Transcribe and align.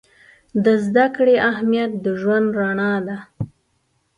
د 0.63 0.65
زده 0.85 1.05
کړې 1.15 1.35
اهمیت 1.49 1.91
د 2.03 2.05
ژوند 2.19 2.47
رڼا 2.59 2.93
ده. 3.07 3.17